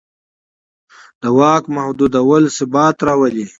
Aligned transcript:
د 1.21 1.23
واک 1.37 1.63
محدودول 1.75 2.43
ثبات 2.57 2.97
راولي 3.07 3.45